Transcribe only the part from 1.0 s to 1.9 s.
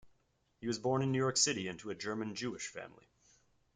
in New York City